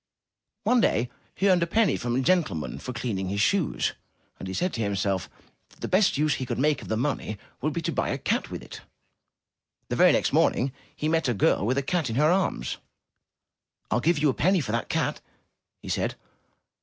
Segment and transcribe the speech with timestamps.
[0.63, 3.93] One day he earned a penny from a gentleman for cleaning his shoes,
[4.39, 5.29] and he said to himself
[5.69, 8.17] that the best use he could make of the money would be to buy a
[8.17, 8.81] cat with it.
[9.89, 12.77] The very next morning he met a girl with a cat in her arms.
[13.91, 15.21] *T'll give you a penny for that cat,
[15.83, 16.15] he said.